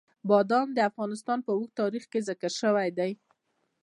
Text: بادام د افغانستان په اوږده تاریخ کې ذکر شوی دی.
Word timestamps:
بادام 0.29 0.67
د 0.73 0.79
افغانستان 0.89 1.39
په 1.45 1.51
اوږده 1.57 1.77
تاریخ 1.81 2.03
کې 2.11 2.19
ذکر 2.29 2.51
شوی 2.61 2.89
دی. 2.97 3.11